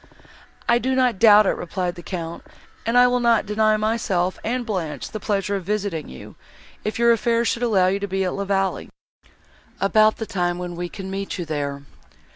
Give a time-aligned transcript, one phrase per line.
[0.67, 2.41] "I do not doubt it," replied the Count,
[2.87, 6.35] "and I will not deny myself and Blanche the pleasure of visiting you,
[6.83, 8.89] if your affairs should allow you to be at La Vallée,
[9.79, 11.83] about the time when we can meet you there."